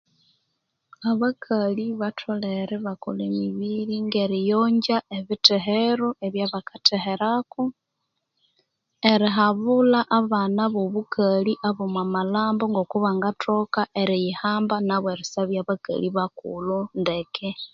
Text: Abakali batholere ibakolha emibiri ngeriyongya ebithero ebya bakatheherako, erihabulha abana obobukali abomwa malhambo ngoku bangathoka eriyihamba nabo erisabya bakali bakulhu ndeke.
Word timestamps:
Abakali 1.09 1.85
batholere 2.01 2.73
ibakolha 2.79 3.23
emibiri 3.31 3.95
ngeriyongya 4.05 4.97
ebithero 5.17 6.07
ebya 6.25 6.45
bakatheherako, 6.53 7.63
erihabulha 9.11 10.01
abana 10.19 10.61
obobukali 10.69 11.53
abomwa 11.67 12.03
malhambo 12.13 12.63
ngoku 12.69 12.95
bangathoka 13.03 13.81
eriyihamba 14.01 14.75
nabo 14.87 15.07
erisabya 15.13 15.61
bakali 15.69 16.07
bakulhu 16.17 16.79
ndeke. 16.99 17.49